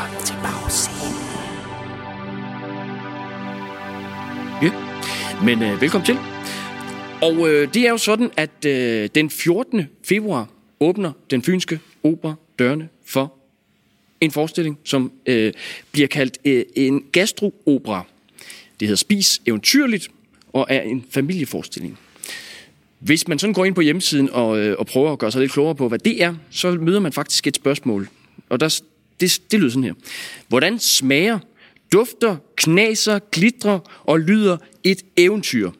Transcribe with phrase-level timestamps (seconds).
[0.00, 1.14] Velkommen til bagscenen.
[4.62, 4.70] Ja,
[5.44, 6.16] men øh, velkommen til.
[7.22, 9.86] Og øh, det er jo sådan, at øh, den 14.
[10.04, 10.48] februar
[10.80, 13.34] åbner den fynske opera dørene for
[14.20, 15.52] en forestilling, som øh,
[15.92, 18.04] bliver kaldt øh, en gastroopera.
[18.80, 20.08] Det hedder Spis Eventyrligt
[20.52, 21.98] og er en familieforestilling.
[22.98, 25.52] Hvis man sådan går ind på hjemmesiden og, øh, og prøver at gøre sig lidt
[25.52, 28.08] klogere på, hvad det er, så møder man faktisk et spørgsmål.
[28.48, 28.80] Og der,
[29.20, 29.94] det, det lyder sådan her.
[30.48, 31.38] Hvordan smager,
[31.92, 35.70] dufter, knaser, glitrer og lyder et eventyr?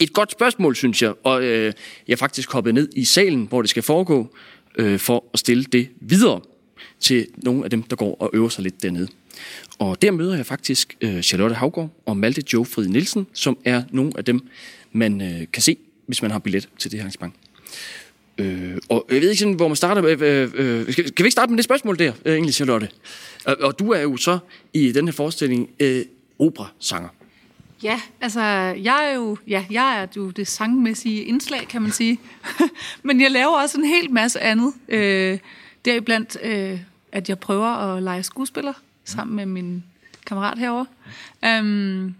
[0.00, 1.72] Et godt spørgsmål, synes jeg, og øh,
[2.08, 4.34] jeg er faktisk hoppet ned i salen, hvor det skal foregå,
[4.78, 6.40] øh, for at stille det videre
[7.00, 9.08] til nogle af dem, der går og øver sig lidt dernede.
[9.78, 13.82] Og der møder jeg faktisk øh, Charlotte Havgård og Malte Jo Frid Nielsen, som er
[13.90, 14.48] nogle af dem,
[14.92, 17.34] man øh, kan se, hvis man har billet til det her arrangement.
[18.38, 20.04] Øh, og jeg ved ikke sådan, hvor man starter.
[20.04, 22.88] Øh, øh, skal, kan vi ikke starte med det spørgsmål der, øh, egentlig, Charlotte?
[23.44, 24.38] Og, og du er jo så
[24.72, 26.04] i den her forestilling øh,
[26.38, 27.08] operasanger.
[27.82, 28.40] Ja, altså,
[28.82, 32.20] jeg er jo, ja, jeg er jo det sangmæssige indslag, kan man sige.
[33.02, 34.72] Men jeg laver også en hel masse andet.
[34.88, 35.38] Øh,
[35.84, 36.80] deriblandt, øh,
[37.12, 38.72] at jeg prøver at lege skuespiller
[39.04, 39.84] sammen med min
[40.26, 40.86] kammerat herovre.
[41.60, 42.14] Um,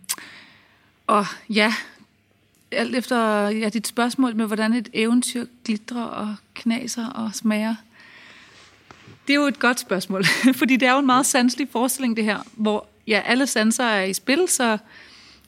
[1.06, 1.74] og ja,
[2.74, 7.74] alt efter ja, dit spørgsmål med, hvordan et eventyr glitrer og knaser og smager.
[9.26, 10.24] Det er jo et godt spørgsmål,
[10.60, 14.04] fordi det er jo en meget sanselig forestilling, det her, hvor ja, alle sanser er
[14.04, 14.78] i spil, så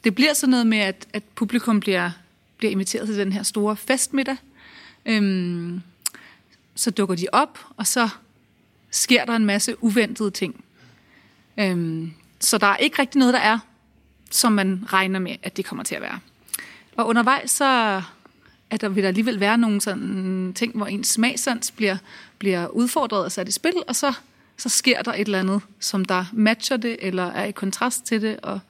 [0.04, 2.10] det bliver sådan noget med, at, at publikum bliver,
[2.56, 4.36] bliver inviteret til den her store festmiddag.
[5.06, 5.82] Øhm,
[6.74, 8.08] så dukker de op, og så
[8.90, 10.64] sker der en masse uventede ting.
[11.58, 13.58] Øhm, så der er ikke rigtig noget, der er,
[14.30, 16.18] som man regner med, at det kommer til at være.
[16.96, 18.02] Og undervejs så
[18.74, 21.96] at der vil der alligevel være nogle sådan ting, hvor ens smagsans bliver,
[22.38, 24.12] bliver udfordret og sat i spil, og så,
[24.56, 28.22] så sker der et eller andet, som der matcher det, eller er i kontrast til
[28.22, 28.60] det, og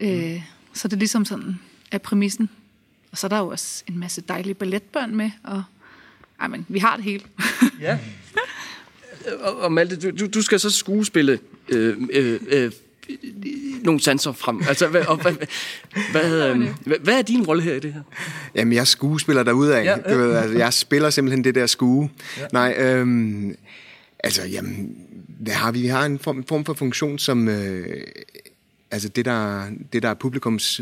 [0.00, 0.42] øh,
[0.72, 2.48] så det er ligesom sådan er præmissen.
[3.12, 5.62] Og så er der jo også en masse dejlige balletbørn med, og
[6.40, 7.24] ej, men vi har det hele.
[7.80, 7.98] ja.
[9.40, 12.72] Og, og Malte, du, du skal så skuespille øh, øh, øh,
[13.82, 14.62] nogle sanser frem.
[14.68, 15.32] Altså, hvad, og, hvad,
[16.12, 18.02] hvad, øh, hvad, hvad er din rolle her i det her?
[18.54, 19.84] Jamen, jeg skuespiller derude af.
[19.84, 22.10] Ja, ved, altså, jeg spiller simpelthen det der skue.
[22.38, 22.46] Ja.
[22.52, 23.56] Nej, øhm,
[24.18, 24.96] altså, jamen,
[25.38, 25.80] hvad har vi?
[25.80, 27.48] Vi har en form, form for funktion, som...
[27.48, 27.86] Øh,
[28.90, 30.80] altså, det der, det der er publikums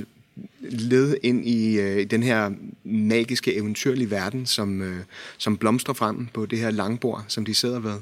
[0.60, 2.50] led ind i øh, den her
[2.84, 5.00] magiske, eventyrlige verden, som, øh,
[5.38, 7.96] som blomstrer frem på det her langbord, som de sidder ved.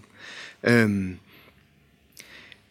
[0.65, 1.17] Øhm,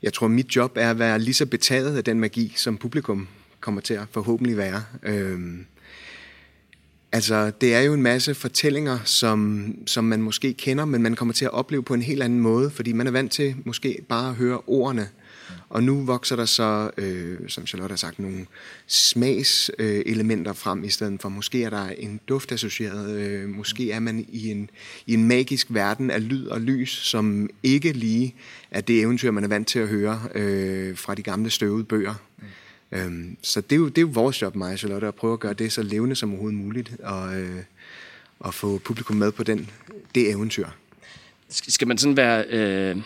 [0.03, 3.27] jeg tror, mit job er at være lige så betaget af den magi, som publikum
[3.59, 4.83] kommer til at forhåbentlig være.
[5.03, 5.65] Øhm,
[7.11, 11.33] altså, det er jo en masse fortællinger, som, som man måske kender, men man kommer
[11.33, 14.29] til at opleve på en helt anden måde, fordi man er vant til måske bare
[14.29, 15.09] at høre ordene
[15.69, 18.45] og nu vokser der så, øh, som Charlotte har sagt, nogle
[18.87, 21.29] smagselementer øh, frem i stedet for.
[21.29, 23.19] Måske er der en duft associeret.
[23.19, 24.69] Øh, måske er man i en,
[25.05, 28.35] i en magisk verden af lyd og lys, som ikke lige
[28.71, 32.13] er det eventyr, man er vant til at høre øh, fra de gamle støvede bøger.
[32.37, 32.45] Mm.
[32.91, 35.33] Øhm, så det er, jo, det er jo vores job, mig og Charlotte, at prøve
[35.33, 37.63] at gøre det så levende som overhovedet muligt, og, øh,
[38.39, 39.69] og få publikum med på den,
[40.15, 40.67] det eventyr.
[41.49, 42.45] Skal man sådan være...
[42.49, 42.97] Øh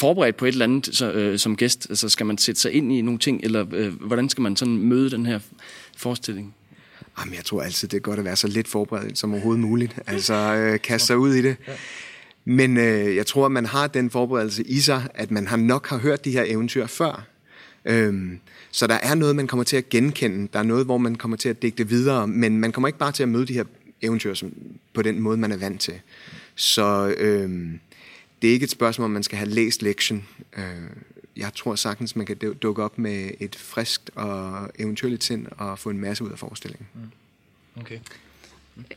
[0.00, 1.86] forberedt på et eller andet så, øh, som gæst?
[1.90, 4.76] Altså skal man sætte sig ind i nogle ting, eller øh, hvordan skal man sådan
[4.76, 5.38] møde den her
[5.96, 6.54] forestilling?
[7.18, 9.98] Jamen, jeg tror altid, det er godt at være så lidt forberedt som overhovedet muligt.
[10.06, 11.56] Altså øh, kaste sig ud i det.
[12.44, 15.88] Men øh, jeg tror, at man har den forberedelse i sig, at man har nok
[15.88, 17.26] har hørt de her eventyr før.
[17.84, 18.38] Øhm,
[18.70, 20.48] så der er noget, man kommer til at genkende.
[20.52, 22.28] Der er noget, hvor man kommer til at digte videre.
[22.28, 23.64] Men man kommer ikke bare til at møde de her
[24.02, 24.52] eventyr som,
[24.94, 25.94] på den måde, man er vant til.
[26.54, 27.14] Så...
[27.18, 27.50] Øh,
[28.42, 30.26] det er ikke et spørgsmål, om man skal have læst lektion.
[30.56, 30.64] Øh,
[31.36, 35.90] jeg tror sagtens, man kan dukke op med et friskt og eventyrligt sind og få
[35.90, 36.86] en masse ud af forestillingen.
[36.94, 37.80] Mm.
[37.80, 37.98] Okay.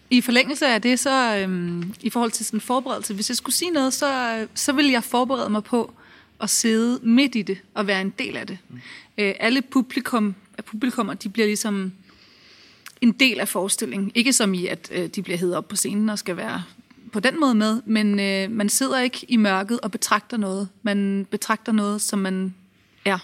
[0.09, 3.71] I forlængelse af det, så øhm, i forhold til sådan forberedelse, hvis jeg skulle sige
[3.71, 5.93] noget, så, så vil jeg forberede mig på
[6.41, 8.57] at sidde midt i det og være en del af det.
[8.69, 8.79] Mm.
[9.17, 10.35] Øh, alle publikum,
[10.65, 11.91] publikummer, de bliver ligesom
[13.01, 14.11] en del af forestillingen.
[14.15, 16.63] Ikke som i, at øh, de bliver hævet op på scenen og skal være
[17.13, 20.69] på den måde med, men øh, man sidder ikke i mørket og betragter noget.
[20.81, 22.53] Man betragter noget, som man
[23.05, 23.17] er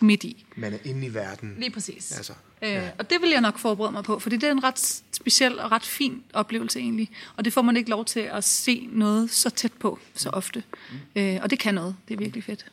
[0.00, 0.44] midt i.
[0.56, 1.54] Man er inde i verden.
[1.58, 2.16] Lige præcis.
[2.16, 2.32] Altså,
[2.62, 2.84] ja.
[2.84, 5.58] øh, og det vil jeg nok forberede mig på, fordi det er en ret speciel
[5.58, 7.10] og ret fin oplevelse egentlig.
[7.36, 10.62] Og det får man ikke lov til at se noget så tæt på, så ofte.
[10.90, 11.22] Mm.
[11.22, 11.96] Øh, og det kan noget.
[12.08, 12.66] Det er virkelig fedt.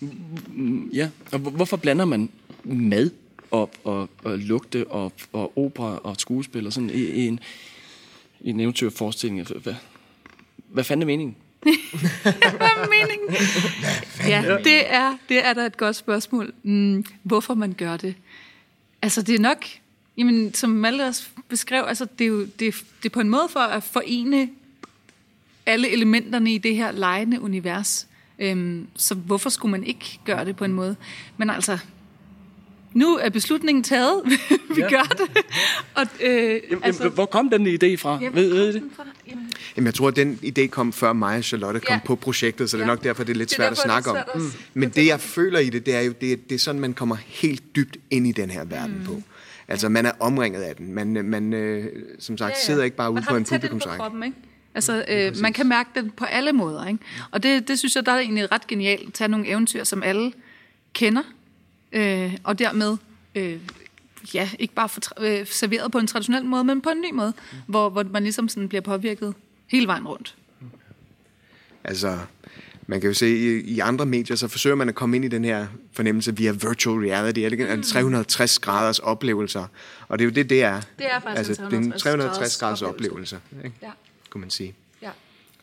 [0.00, 0.90] Mm.
[0.92, 2.28] Ja, og hvorfor blander man
[2.64, 3.10] mad
[3.50, 7.40] og, og, og lugte og, og opera og skuespil og sådan en
[8.44, 9.46] i en eventyrforestilling.
[9.62, 9.74] Hvad,
[10.68, 11.36] hvad fanden er meningen?
[12.22, 13.46] Hvad er meningen?
[14.28, 16.52] Ja, det er, det er da et godt spørgsmål.
[16.62, 18.14] Mm, hvorfor man gør det?
[19.02, 19.64] Altså, det er nok,
[20.16, 23.28] jamen, som Malte også beskrev, altså, det er jo det, er, det er på en
[23.28, 24.48] måde for at forene
[25.66, 28.06] alle elementerne i det her lejende univers.
[28.38, 30.96] Øhm, så hvorfor skulle man ikke gøre det på en måde?
[31.36, 31.78] Men altså,
[32.92, 34.22] nu er beslutningen taget.
[34.76, 34.88] vi ja.
[34.88, 35.44] gør det.
[35.94, 38.18] Og, øh, Jamen, altså, hvor kom den idé fra?
[38.22, 38.82] Ja, ved, ved det?
[38.96, 39.04] Fra?
[39.28, 39.52] Jamen.
[39.76, 42.00] Jamen, jeg tror, at den idé kom før mig og Charlotte kom ja.
[42.06, 44.10] på projektet, så det er nok derfor, det er lidt det er svært at snakke
[44.10, 44.16] om.
[44.34, 44.52] Mm.
[44.74, 47.16] Men det, jeg føler i det, det er jo, det, det er sådan, man kommer
[47.26, 49.04] helt dybt ind i den her verden mm.
[49.04, 49.22] på.
[49.68, 50.94] Altså, man er omringet af den.
[50.94, 51.86] Man, man øh,
[52.18, 52.64] som sagt, ja, ja.
[52.64, 54.32] sidder ikke bare ude på en publikumsrække.
[54.74, 56.86] Altså, øh, man kan mærke den på alle måder.
[56.86, 56.98] Ikke?
[57.30, 59.06] Og det, det synes jeg, der er egentlig ret genialt.
[59.06, 60.32] at Tage nogle eventyr, som alle
[60.92, 61.22] kender,
[61.92, 62.96] øh, og dermed
[63.34, 63.58] øh,
[64.34, 67.32] ja, ikke bare for, øh, serveret på en traditionel måde, men på en ny måde,
[67.52, 67.58] mm.
[67.66, 69.34] hvor, hvor man ligesom sådan bliver påvirket
[69.66, 70.36] hele vejen rundt.
[71.84, 72.18] Altså,
[72.86, 75.28] man kan jo se, i, i andre medier, så forsøger man at komme ind i
[75.28, 77.82] den her fornemmelse via virtual reality, det mm.
[77.82, 79.66] 360 graders oplevelser.
[80.08, 80.80] Og det er jo det, det er.
[80.98, 83.76] Det er faktisk altså, en 360, en 360 graders oplevelse, ikke?
[83.82, 83.90] Ja.
[84.30, 84.74] kunne man sige.
[85.02, 85.10] Ja.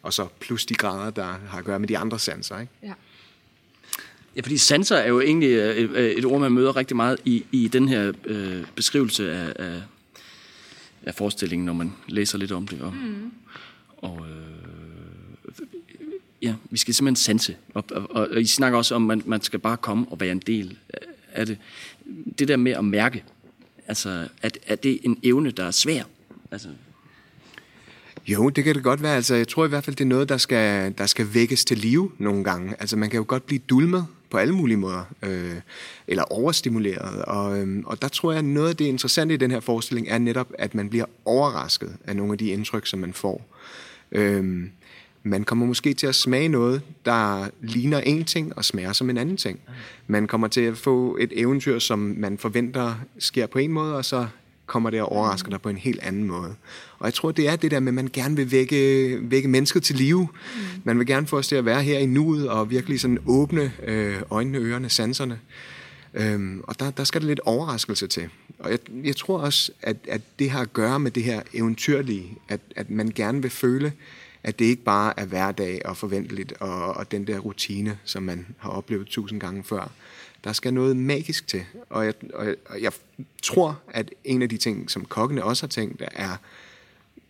[0.01, 2.59] Og så plus de grader, der har at gøre med de andre sanser.
[2.59, 2.73] Ikke?
[2.83, 2.93] Ja.
[4.35, 7.19] Ja, fordi sanser er jo egentlig øh, et, øh, et ord, man møder rigtig meget
[7.25, 9.81] i, i den her øh, beskrivelse af, af,
[11.03, 12.81] af forestillingen, når man læser lidt om det.
[12.81, 13.31] Og, mm.
[13.97, 15.65] og øh,
[16.41, 17.55] ja, vi skal simpelthen sanse.
[17.73, 20.19] Og, og, og, og I snakker også om, at man, man skal bare komme og
[20.19, 20.77] være en del
[21.33, 21.57] af det.
[22.39, 23.23] Det der med at mærke,
[23.87, 26.03] altså, at, at det er en evne, der er svær.
[26.51, 26.67] Altså,
[28.27, 29.15] jo, det kan det godt være.
[29.15, 31.77] Altså, jeg tror i hvert fald, det er noget, der skal, der skal vækkes til
[31.77, 32.75] live nogle gange.
[32.79, 35.55] Altså, man kan jo godt blive dulmet på alle mulige måder, øh,
[36.07, 37.21] eller overstimuleret.
[37.21, 40.07] Og, øh, og der tror jeg, at noget af det interessante i den her forestilling
[40.09, 43.45] er netop, at man bliver overrasket af nogle af de indtryk, som man får.
[44.11, 44.63] Øh,
[45.23, 49.17] man kommer måske til at smage noget, der ligner en ting og smager som en
[49.17, 49.59] anden ting.
[50.07, 54.05] Man kommer til at få et eventyr, som man forventer sker på en måde, og
[54.05, 54.27] så
[54.71, 56.55] kommer det og overrasker dig på en helt anden måde.
[56.99, 59.83] Og jeg tror, det er det der med, at man gerne vil vække, vække mennesket
[59.83, 60.27] til live.
[60.55, 60.61] Mm.
[60.83, 63.73] Man vil gerne få os til at være her i nuet og virkelig sådan åbne
[63.87, 65.39] øh, øjnene, ørerne, sanserne.
[66.13, 68.29] Øhm, og der, der skal der lidt overraskelse til.
[68.59, 72.37] Og jeg, jeg tror også, at, at det har at gøre med det her eventyrlige,
[72.49, 73.93] at, at man gerne vil føle,
[74.43, 78.45] at det ikke bare er hverdag og forventeligt, og, og den der rutine, som man
[78.57, 79.91] har oplevet tusind gange før.
[80.43, 81.63] Der skal noget magisk til.
[81.89, 82.91] Og jeg, og jeg, og jeg
[83.43, 86.37] tror, at en af de ting, som kokkene også har tænkt, er,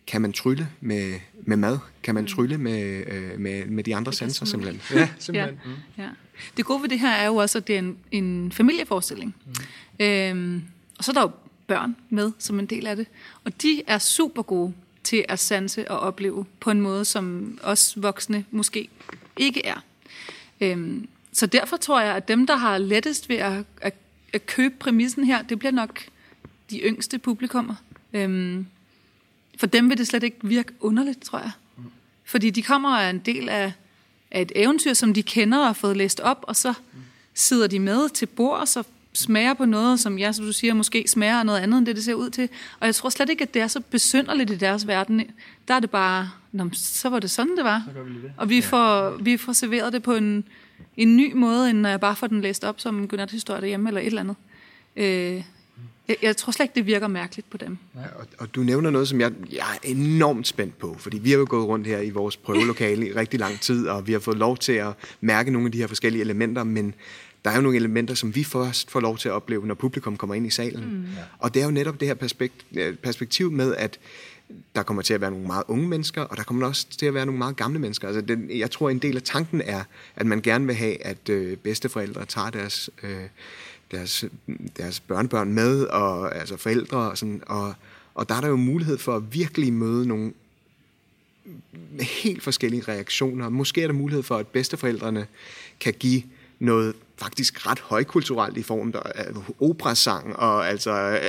[0.06, 1.78] kan man trylle med, med mad?
[2.02, 2.28] Kan man mm.
[2.28, 4.98] trylle med, øh, med, med de andre sanser simpelthen?
[4.98, 5.60] Ja, simpelthen.
[5.64, 5.70] Ja.
[5.70, 6.02] Mm.
[6.02, 6.08] Ja.
[6.56, 9.34] Det gode ved det her er jo også, at det er en, en familieforestilling.
[9.46, 10.04] Mm.
[10.04, 10.62] Øhm,
[10.98, 11.30] og så er der jo
[11.66, 13.06] børn med som en del af det.
[13.44, 14.74] Og de er super gode
[15.04, 18.88] til at sanse og opleve på en måde, som os voksne måske
[19.36, 19.84] ikke er.
[20.60, 23.94] Øhm, så derfor tror jeg, at dem, der har lettest ved at, at,
[24.32, 26.00] at købe præmissen her, det bliver nok
[26.70, 27.74] de yngste publikummer.
[28.12, 28.66] Øhm,
[29.58, 31.50] for dem vil det slet ikke virke underligt, tror jeg.
[32.24, 33.72] Fordi de kommer af en del af,
[34.30, 36.74] af et eventyr, som de kender og har fået læst op, og så
[37.34, 40.74] sidder de med til bord, og så smager på noget, som jeg, som du siger,
[40.74, 42.48] måske smager af noget andet, end det, det ser ud til.
[42.80, 45.22] Og jeg tror slet ikke, at det er så besynderligt i deres verden.
[45.68, 47.82] Der er det bare, Nå, så var det sådan, det var.
[47.94, 48.32] Det.
[48.36, 50.44] Og vi får, vi får serveret det på en,
[50.96, 53.88] en ny måde, end når jeg bare får den læst op som en godnat-historie derhjemme,
[53.88, 54.36] eller et eller andet.
[54.96, 55.42] Øh,
[56.08, 57.78] jeg, jeg tror slet ikke, det virker mærkeligt på dem.
[57.94, 61.30] Ja, og, og du nævner noget, som jeg, jeg er enormt spændt på, fordi vi
[61.30, 64.20] har jo gået rundt her i vores prøvelokale i rigtig lang tid, og vi har
[64.20, 66.94] fået lov til at mærke nogle af de her forskellige elementer, men
[67.44, 70.16] der er jo nogle elementer, som vi først får lov til at opleve, når publikum
[70.16, 70.84] kommer ind i salen.
[70.84, 71.04] Mm.
[71.38, 73.98] Og det er jo netop det her perspektiv, perspektiv med, at
[74.74, 77.14] der kommer til at være nogle meget unge mennesker, og der kommer også til at
[77.14, 78.08] være nogle meget gamle mennesker.
[78.08, 79.82] Altså den, jeg tror, en del af tanken er,
[80.16, 82.90] at man gerne vil have, at øh, bedsteforældre tager deres...
[83.02, 83.24] Øh,
[83.92, 84.24] deres,
[84.76, 87.74] deres børnebørn med, og altså forældre og sådan, og,
[88.14, 90.32] og der er der jo mulighed for at virkelig møde nogle
[92.00, 93.48] helt forskellige reaktioner.
[93.48, 95.26] Måske er der mulighed for, at bedsteforældrene
[95.80, 96.22] kan give
[96.62, 99.26] noget faktisk ret højkulturelt i form af
[99.60, 101.20] operasang og altså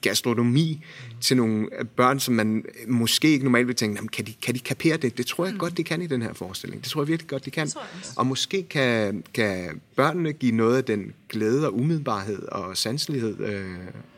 [0.00, 0.84] gastronomi
[1.20, 4.96] til nogle børn, som man måske ikke normalt vil tænke, kan de, kan de kapere
[4.96, 5.18] det?
[5.18, 5.58] Det tror jeg mm.
[5.58, 6.82] godt, de kan i den her forestilling.
[6.82, 7.70] Det tror jeg virkelig godt, de kan.
[8.16, 13.76] Og måske kan, kan børnene give noget af den glæde og umiddelbarhed og sanselighed øh,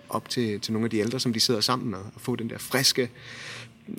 [0.09, 2.51] op til, til nogle af de ældre, som de sidder sammen med, og få den
[2.51, 3.11] der friske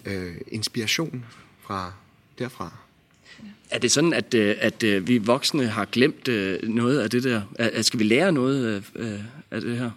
[0.05, 1.25] øh, inspiration
[1.61, 1.93] fra
[2.39, 2.84] derfra.
[3.75, 7.23] Er det sådan, at, øh, at, øh, vi voksne har glemt øh, noget af det
[7.23, 7.41] der?
[7.55, 8.83] At skal vi lære noget
[9.51, 9.91] af, det her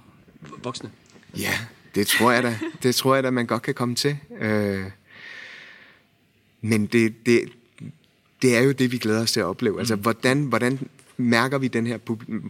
[0.62, 0.90] voksne?
[1.38, 1.52] Ja,
[1.94, 2.58] det tror jeg da.
[2.82, 4.16] Det tror jeg da, man godt kan komme til.
[6.60, 7.42] Men det, det,
[8.42, 9.78] det er jo det, vi glæder os til at opleve.
[9.78, 11.98] Altså, hvordan, hvordan mærker vi den her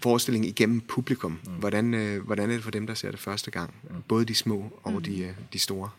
[0.03, 1.39] forestilling igennem publikum?
[1.59, 3.75] Hvordan, øh, hvordan er det for dem, der ser det første gang?
[4.09, 5.91] Både de små og de, de store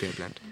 [0.00, 0.42] deriblandt.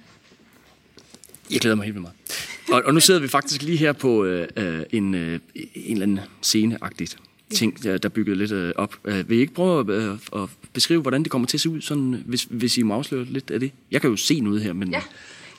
[1.51, 2.40] Jeg glæder mig helt vildt meget.
[2.73, 6.03] Og, og nu sidder vi faktisk lige her på øh, øh, en, øh, en eller
[6.03, 7.19] anden sceneagtigt
[7.55, 8.97] ting, der, der er bygget lidt øh, op.
[9.05, 11.71] Øh, vil I ikke prøve at, øh, at beskrive, hvordan det kommer til at se
[11.71, 13.73] ud, sådan, hvis, hvis I må afsløre lidt af det?
[13.91, 14.91] Jeg kan jo se noget her, men...
[14.91, 15.03] Ja.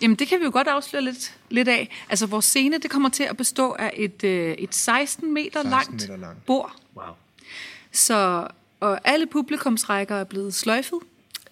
[0.02, 1.90] Jamen, det kan vi jo godt afsløre lidt, lidt af.
[2.10, 5.70] Altså, vores scene, det kommer til at bestå af et, øh, et 16 meter 16
[5.70, 6.46] langt meter langt.
[6.46, 6.76] bord.
[6.96, 7.06] Wow.
[7.92, 8.48] Så,
[8.80, 11.00] og alle publikumsrækker er blevet sløjfet.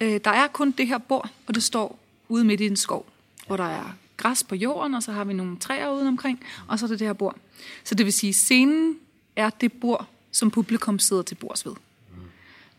[0.00, 1.98] Øh, der er kun det her bord, og det står
[2.28, 3.06] ude midt i en skov,
[3.46, 6.78] hvor der er græs på jorden, og så har vi nogle træer uden omkring, og
[6.78, 7.36] så er det det her bord.
[7.84, 8.96] Så det vil sige, scenen
[9.36, 11.72] er det bord, som publikum sidder til bords ved.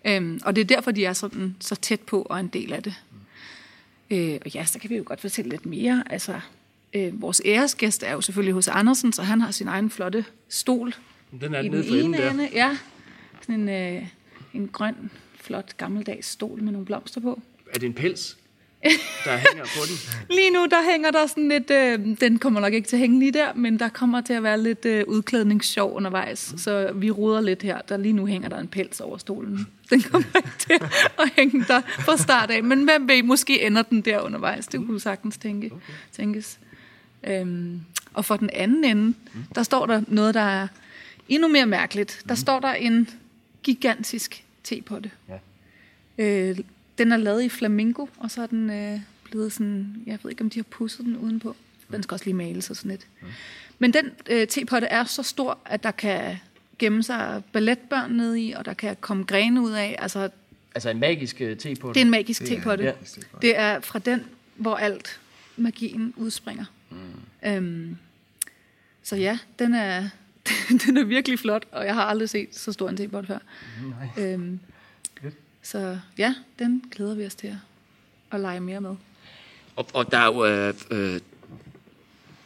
[0.06, 2.84] Øhm, og det er derfor, de er sådan, så tæt på og en del af
[2.84, 2.94] det.
[4.10, 6.04] Øh, og ja, så kan vi jo godt fortælle lidt mere.
[6.10, 6.40] Altså,
[6.94, 10.94] øh, vores æresgæst er jo selvfølgelig hos Andersen, så han har sin egen flotte stol
[11.42, 12.32] Den er i nede den ene der.
[12.32, 12.50] ende.
[12.54, 12.78] Ja,
[13.42, 14.08] sådan en, øh,
[14.54, 17.42] en grøn, flot, gammeldags stol med nogle blomster på.
[17.74, 18.38] Er det en pels,
[19.26, 20.36] der hænger på den?
[20.36, 23.20] Lige nu, der hænger der sådan lidt, øh, den kommer nok ikke til at hænge
[23.20, 27.42] lige der, men der kommer til at være lidt øh, udklædningssjov undervejs, så vi ruder
[27.42, 27.82] lidt her.
[27.82, 29.68] Der lige nu hænger der en pels over stolen.
[29.90, 30.80] Den kommer ikke til
[31.20, 34.68] at hænge der fra start af, men hvem ved, måske ender den der undervejs.
[34.68, 35.72] Det kunne sagtens tænke,
[36.12, 36.60] tænkes.
[37.24, 37.82] Øhm,
[38.14, 39.14] og for den anden ende,
[39.56, 40.68] der står der noget, der er
[41.30, 42.24] endnu mere mærkeligt.
[42.30, 43.10] Der står der en
[43.64, 45.12] gigantisk tepotte.
[45.30, 45.38] Ja.
[46.18, 46.58] Øh,
[47.02, 50.44] den er lavet i flamingo, og så er den øh, blevet sådan, jeg ved ikke,
[50.44, 51.56] om de har pudset den udenpå.
[51.92, 53.08] Den skal også lige males og sådan lidt.
[53.80, 56.38] Men den øh, tepotte er så stor, at der kan
[56.80, 59.96] gemme sig balletbørn nede i, og der kan komme grene ud af.
[60.00, 60.30] Altså,
[60.76, 62.84] Altså en magisk uh, te på det er en magisk tepotte.
[62.84, 62.92] ja.
[63.42, 64.24] Det er fra den,
[64.56, 65.20] hvor alt
[65.58, 66.66] magien udspringer.
[66.90, 67.50] Mm.
[67.50, 67.98] Øhm,
[69.04, 70.10] så ja, den er,
[70.86, 73.40] den er virkelig flot, og jeg har aldrig set så stor en tepotte før.
[74.18, 74.26] Nej.
[74.26, 74.60] Øhm,
[75.64, 77.56] så ja, den glæder vi os til
[78.32, 78.96] at, lege mere med.
[79.76, 80.46] Og, og der er jo...
[80.46, 80.74] Øh,
[81.16, 81.20] øh,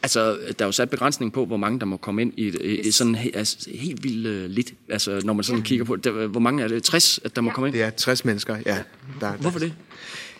[0.02, 2.80] Altså, der er jo sat begrænsning på, hvor mange der må komme ind i, i,
[2.80, 4.72] i sådan altså, helt vildt øh, lidt.
[4.88, 6.04] Altså, når man sådan kigger på det.
[6.04, 6.82] Der, hvor mange er det?
[6.82, 7.54] 60, at der må Ja.
[7.54, 7.74] komme ind?
[7.74, 8.74] Det er 60 mennesker, ja.
[8.76, 8.82] Der,
[9.20, 9.74] der, Hvorfor det?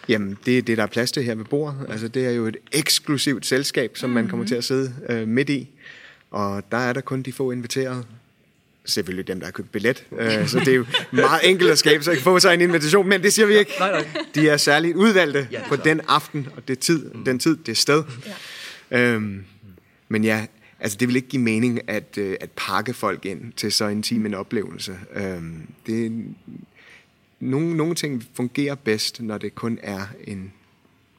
[0.08, 1.86] Jamen, det er det, der er plads til her ved bordet.
[1.88, 5.50] Altså, det er jo et eksklusivt selskab, som man kommer til at sidde øh, midt
[5.50, 5.68] i.
[6.30, 8.04] Og der er der kun de få inviterede.
[8.86, 10.04] Selvfølgelig dem, der har købt billet.
[10.18, 13.08] Øh, så det er jo meget enkelt at skabe, så ikke få sig en invitation.
[13.08, 13.72] Men det siger vi ikke.
[13.78, 14.06] Nej, nej.
[14.34, 18.04] De er særligt udvalgte Ja, på den aften, og det tid, den tid, det sted.
[18.90, 19.44] Øhm,
[20.08, 20.46] men ja,
[20.80, 24.26] altså det vil ikke give mening at, øh, at pakke folk ind til så intim
[24.26, 24.98] en oplevelse.
[25.14, 26.24] Øhm, det,
[27.40, 30.52] nogle, nogle ting fungerer bedst, når det kun er en,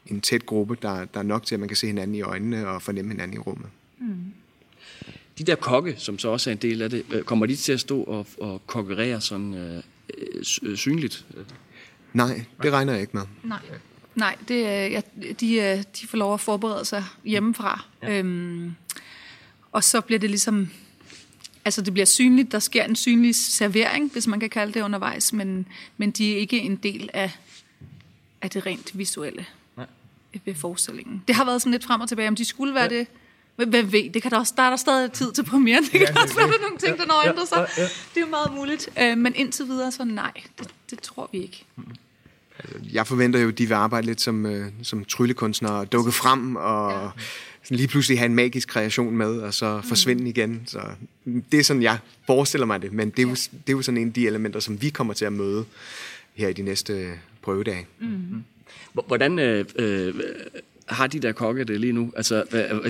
[0.08, 2.68] en tæt gruppe, der, der er nok til, at man kan se hinanden i øjnene
[2.68, 3.70] og fornemme hinanden i rummet.
[5.38, 7.72] De der kokke, som så også er en del af det, øh, kommer de til
[7.72, 9.84] at stå og, og kokkerere sådan øh,
[10.18, 11.26] øh, sy- øh, synligt?
[12.14, 13.24] Nej, det regner jeg ikke med.
[13.44, 13.60] Nej,
[14.16, 15.04] Nej det, er- jeg,
[15.40, 17.86] de, øh, de får lov at forberede sig hjemmefra.
[18.04, 18.20] Ja.
[18.20, 18.76] Øhm,
[19.72, 20.70] og så bliver det ligesom...
[21.66, 22.52] Altså, det bliver synligt.
[22.52, 25.68] Der sker en synlig servering, hvis man kan kalde det undervejs, men,
[25.98, 27.32] men de er ikke en del af,
[28.42, 29.46] af det rent visuelle
[29.78, 29.86] Nej.
[30.46, 31.24] ved forestillingen.
[31.28, 32.90] Det har været sådan lidt frem og tilbage, om de skulle være ja.
[33.00, 33.08] det.
[33.58, 35.84] Hvem- Hvem ved, det kan der også, der er der stadig tid til premieren.
[35.84, 37.68] Det kan også være, der nogle ting, der når at ændre sig.
[38.16, 38.90] Det er jo meget muligt.
[39.02, 41.66] Øh, men indtil videre, så nej, det, det tror vi ikke.
[42.94, 46.56] Jeg forventer jo, at de vil arbejde lidt som, øh, som tryllekunstnere og dukke frem
[46.56, 47.10] og ja.
[47.64, 50.62] sådan lige pludselig have en magisk kreation med, og så forsvinde igen.
[50.66, 50.80] Så
[51.52, 53.98] det er sådan, jeg forestiller mig det, men det er, jo, det er jo sådan
[54.02, 55.66] en af de elementer, som vi kommer til at møde
[56.34, 57.12] her i de næste
[57.42, 57.88] prøvedage.
[58.94, 60.14] Hvor- Hvordan øh, øh,
[60.88, 62.12] har de der kokke det lige nu?
[62.16, 62.44] Altså,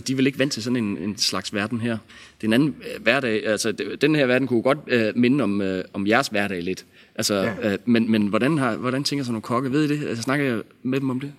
[0.08, 1.98] de vel ikke vant til sådan en, en slags verden her.
[2.42, 3.48] Det er en anden øh, hverdag.
[3.48, 6.86] Altså, den her verden kunne godt øh, minde om, øh, om jeres hverdag lidt.
[7.16, 7.72] Altså, ja.
[7.72, 9.72] øh, men, men hvordan, har, hvordan tænker sådan nogle kokke?
[9.72, 10.08] Ved I det?
[10.08, 11.34] Altså, snakker jeg med dem om det?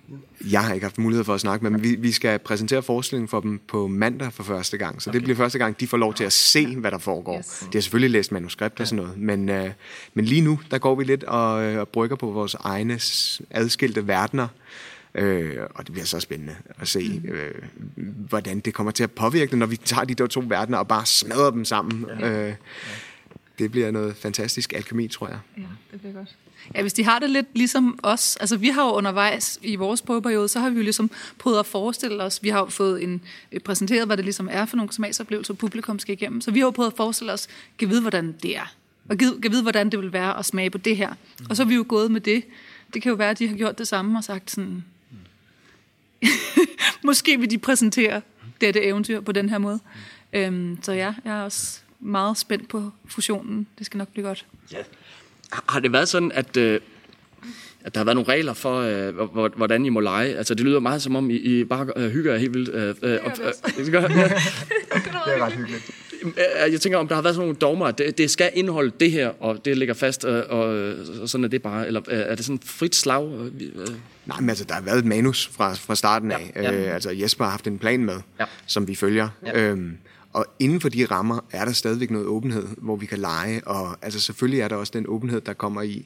[0.51, 1.83] Jeg har ikke haft mulighed for at snakke med dem.
[1.83, 5.17] Vi, vi skal præsentere forestillingen for dem på mandag for første gang, så okay.
[5.17, 7.37] det bliver første gang, de får lov til at se, hvad der foregår.
[7.37, 7.59] Yes.
[7.59, 9.69] De har selvfølgelig læst manuskript og sådan noget, men, øh,
[10.13, 12.99] men lige nu, der går vi lidt og, øh, og brygger på vores egne
[13.51, 14.47] adskilte verdener,
[15.15, 17.51] øh, og det bliver så spændende at se, øh,
[18.29, 20.87] hvordan det kommer til at påvirke det, når vi tager de der to verdener og
[20.87, 22.05] bare smadrer dem sammen.
[22.23, 22.53] Øh,
[23.59, 25.39] det bliver noget fantastisk alkemi, tror jeg.
[25.57, 26.35] Ja, det bliver godt.
[26.75, 30.01] Ja, hvis de har det lidt ligesom os, altså vi har jo undervejs i vores
[30.01, 33.21] prøveperiode, så har vi jo ligesom prøvet at forestille os, vi har jo fået en,
[33.51, 36.67] øh, præsenteret, hvad det ligesom er for nogle smagsoplevelser, publikum skal igennem, så vi har
[36.67, 37.47] jo prøvet at forestille os,
[37.77, 38.75] kan vide, hvordan det er,
[39.09, 41.13] og kan vide, hvordan det vil være at smage på det her.
[41.49, 42.43] Og så er vi jo gået med det.
[42.93, 44.83] Det kan jo være, at de har gjort det samme og sagt sådan,
[47.05, 48.21] måske vil de præsentere
[48.61, 49.79] dette eventyr på den her måde.
[50.33, 53.67] Øhm, så ja, jeg er også meget spændt på fusionen.
[53.77, 54.45] Det skal nok blive godt.
[54.71, 54.77] Ja.
[55.69, 56.79] Har det været sådan, at, øh,
[57.83, 60.37] at der har været nogle regler for, øh, hvor- hvordan I må lege?
[60.37, 62.69] Altså, det lyder meget som om, I, I bare øh, hygger jer helt vildt.
[62.69, 63.31] Øh, øh, og-
[63.77, 64.07] øh, det gør- ja.
[65.25, 65.91] Det er ret hyggeligt.
[66.23, 69.11] Øh, Jeg tænker, om der har været sådan nogle dogmer, det, det skal indeholde det
[69.11, 71.87] her, og det ligger fast, og, og, og sådan er det bare.
[71.87, 73.33] Eller øh, er det sådan frit slag?
[73.33, 73.45] Øh,
[73.75, 73.87] øh,
[74.25, 76.51] Nej, men altså, der har været et manus fra, fra starten af.
[76.55, 76.87] Ja, ja.
[76.87, 78.45] Øh, altså, Jesper har haft en plan med, Ja.
[78.65, 79.29] som vi følger.
[79.45, 79.61] Ja.
[79.61, 79.97] Øhm,
[80.33, 83.61] og inden for de rammer er der stadigvæk noget åbenhed, hvor vi kan lege.
[83.67, 86.05] Og altså, selvfølgelig er der også den åbenhed, der kommer i,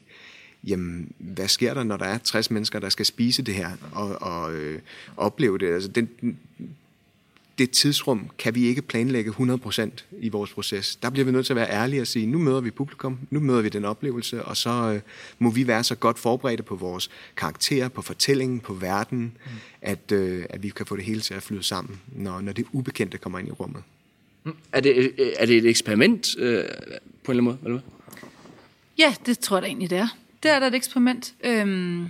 [0.66, 4.22] jamen, hvad sker der, når der er 60 mennesker, der skal spise det her og,
[4.22, 4.78] og øh,
[5.16, 5.74] opleve det?
[5.74, 6.08] Altså, den,
[7.58, 10.96] det tidsrum kan vi ikke planlægge 100% i vores proces.
[10.96, 13.40] Der bliver vi nødt til at være ærlige og sige, nu møder vi publikum, nu
[13.40, 15.00] møder vi den oplevelse, og så øh,
[15.38, 19.50] må vi være så godt forberedte på vores karakterer, på fortællingen, på verden, mm.
[19.82, 22.66] at, øh, at vi kan få det hele til at flyde sammen, når, når det
[22.72, 23.82] ubekendte kommer ind i rummet.
[24.72, 26.64] er, det, øh, er det et eksperiment øh,
[27.24, 27.58] på en eller anden måde?
[27.64, 27.90] Eller hvad?
[28.98, 30.08] Ja, det tror jeg da egentlig, det er.
[30.42, 31.34] Det er da et eksperiment.
[31.44, 32.08] Øhm,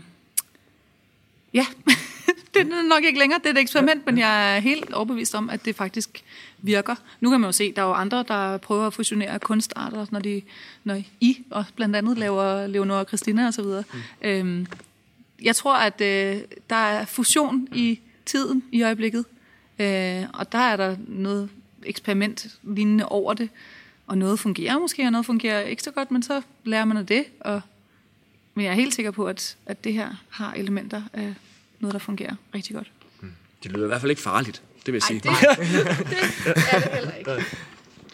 [1.55, 1.67] ja,
[2.55, 5.51] det er nok ikke længere, det er et eksperiment, men jeg er helt overbevist om,
[5.51, 6.25] at det faktisk
[6.59, 6.95] virker.
[7.21, 10.21] Nu kan man jo se, der er jo andre, der prøver at fusionere kunstarter, når,
[10.21, 10.43] de,
[10.85, 13.65] når I og blandt andet laver Leonora og Christina osv.
[13.65, 14.03] Mm.
[14.23, 14.67] Øhm,
[15.43, 16.41] jeg tror, at øh,
[16.71, 19.25] der er fusion i tiden i øjeblikket,
[19.79, 21.49] øh, og der er der noget
[21.83, 23.49] eksperiment lignende over det,
[24.07, 27.07] og noget fungerer måske, og noget fungerer ikke så godt, men så lærer man af
[27.07, 27.61] det, og
[28.55, 31.35] men jeg er helt sikker på, at, at det her har elementer af
[31.81, 32.91] noget, der fungerer rigtig godt.
[33.63, 35.21] Det lyder i hvert fald ikke farligt, det vil jeg sige.
[35.21, 37.45] det, det er det heller ikke.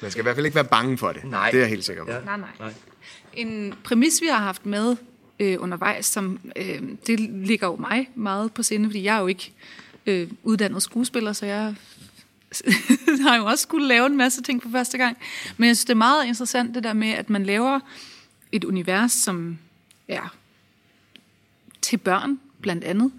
[0.03, 1.25] Man skal i hvert fald ikke være bange for det.
[1.25, 1.51] Nej.
[1.51, 2.11] Det er jeg helt sikker på.
[2.11, 2.21] Ja.
[2.21, 2.49] Nej, nej.
[2.59, 2.73] Nej.
[3.33, 4.97] En præmis, vi har haft med
[5.41, 9.27] øh, undervejs, som øh, det ligger jo mig meget på sinde, fordi jeg er jo
[9.27, 9.53] ikke
[10.07, 11.75] øh, uddannet skuespiller, så jeg
[13.27, 15.17] har jo også skulle lave en masse ting for første gang.
[15.57, 17.81] Men jeg synes, det er meget interessant det der med, at man laver
[18.53, 19.59] et univers, som
[20.09, 20.35] er
[21.83, 23.13] til børn, blandt andet.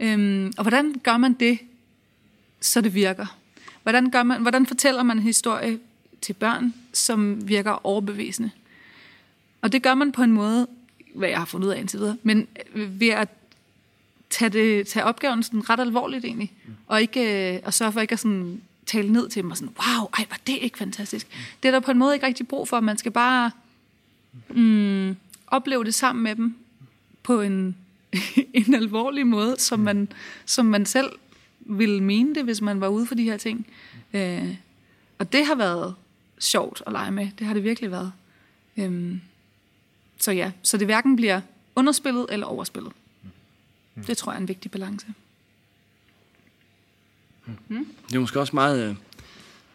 [0.00, 1.58] Øhm, og hvordan gør man det,
[2.60, 3.26] så det virker?
[3.82, 5.78] Hvordan, gør man, hvordan fortæller man en historie
[6.20, 8.50] til børn, som virker overbevisende?
[9.62, 10.66] Og det gør man på en måde,
[11.14, 13.28] hvad jeg har fundet ud af indtil videre, men øh, ved at
[14.30, 16.52] tage, det, tage opgaven sådan ret alvorligt egentlig,
[16.86, 19.74] og ikke øh, og sørge for ikke at sådan tale ned til dem og sådan,
[19.78, 21.26] wow, ej, var det ikke fantastisk?
[21.62, 22.80] Det er der på en måde ikke rigtig brug for.
[22.80, 23.50] Man skal bare
[24.48, 26.54] mm, opleve det sammen med dem
[27.22, 27.76] på en,
[28.54, 30.08] en alvorlig måde, som man,
[30.46, 31.10] som man selv
[31.60, 33.66] ville mene det, hvis man var ude for de her ting.
[34.14, 34.54] Øh,
[35.18, 35.94] og det har været
[36.38, 37.28] sjovt at lege med.
[37.38, 38.12] Det har det virkelig været.
[38.76, 39.20] Øhm,
[40.18, 41.40] så ja, så det hverken bliver
[41.76, 42.92] underspillet eller overspillet.
[44.06, 45.06] Det tror jeg er en vigtig balance.
[48.08, 48.94] Det er måske også meget øh,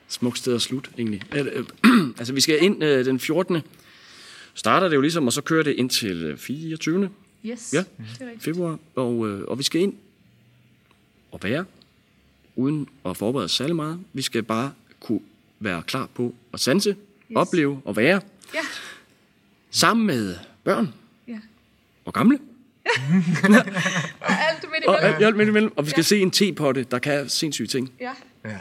[0.08, 1.21] smukt sted at slutte, egentlig.
[1.36, 1.65] Øh, øh,
[2.19, 3.62] altså, vi skal ind øh, den 14.
[4.54, 7.10] Starter det jo ligesom, og så kører det ind til øh, 24.
[7.45, 7.77] Yes, Ja.
[7.79, 7.86] det
[8.21, 8.43] er rigtigt.
[8.43, 9.93] februar, og, øh, og vi skal ind
[11.31, 11.65] og være,
[12.55, 13.99] uden at forberede os særlig meget.
[14.13, 15.19] Vi skal bare kunne
[15.60, 16.97] være klar på at sanse, yes.
[17.36, 18.21] opleve og være,
[18.53, 18.60] Ja,
[19.71, 20.93] sammen med børn
[21.27, 21.39] ja.
[22.05, 22.39] og gamle,
[24.21, 25.13] Og alt det midt og imellem.
[25.15, 25.77] alt, alt midt imellem.
[25.77, 26.03] Og vi skal Ja.
[26.05, 27.91] se en tepotte, der kan sindssyge ting.
[27.99, 28.12] Ja,
[28.45, 28.58] Ja.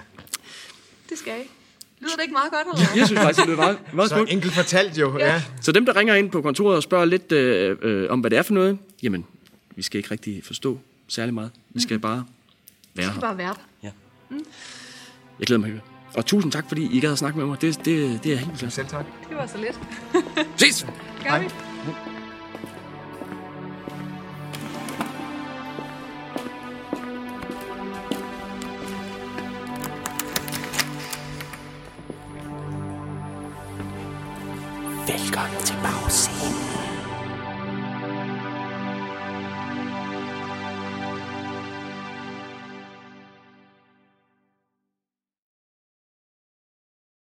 [1.08, 1.50] det skal I.
[2.04, 2.88] Lyder det ikke meget godt, eller?
[2.96, 4.32] Jeg synes faktisk, det er meget, meget Så smukt.
[4.32, 5.42] enkelt fortalt jo, ja.
[5.60, 8.38] Så dem, der ringer ind på kontoret og spørger lidt øh, øh, om, hvad det
[8.38, 9.26] er for noget, jamen,
[9.76, 11.50] vi skal ikke rigtig forstå særlig meget.
[11.70, 12.24] Vi skal bare
[12.94, 13.16] være her.
[13.16, 13.60] er bare værd.
[15.38, 15.82] Jeg glæder mig helt.
[16.14, 17.60] Og tusind tak, fordi I gad at snakke med mig.
[17.60, 18.72] Det, det, det er helt vildt.
[18.72, 19.04] Selv tak.
[19.28, 19.80] Det var så let.
[20.56, 20.86] Ses!
[21.28, 21.46] Gør vi?